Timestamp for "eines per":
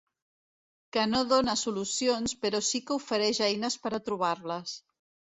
3.49-3.93